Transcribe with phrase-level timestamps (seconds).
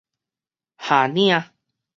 [0.79, 1.53] 縖領